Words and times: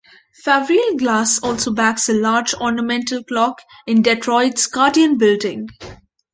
Favrile 0.43 0.97
glass 0.97 1.37
also 1.43 1.71
backs 1.71 2.09
a 2.09 2.13
large 2.15 2.55
ornamental 2.55 3.23
clock 3.23 3.61
in 3.85 4.01
Detroit's 4.01 4.65
Guardian 4.65 5.19
Building. 5.19 5.69